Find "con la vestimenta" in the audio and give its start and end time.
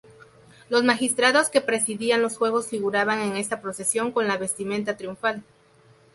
4.11-4.97